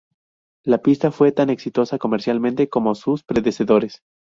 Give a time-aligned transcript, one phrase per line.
[0.65, 4.01] La pista fue tan exitosa comercialmente como sus predecesores.